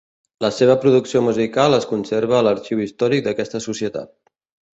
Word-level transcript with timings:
La 0.43 0.49
seva 0.59 0.75
producció 0.85 1.21
musical 1.25 1.77
es 1.79 1.85
conserva 1.91 2.39
a 2.39 2.41
l'arxiu 2.49 2.83
històric 2.87 3.25
d'aquesta 3.29 3.63
societat. 3.69 4.13